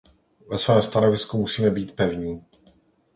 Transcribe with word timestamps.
Ve 0.49 0.57
svém 0.57 0.81
stanovisku 0.81 1.37
musíme 1.37 1.69
být 1.71 1.95
pevní. 1.95 2.45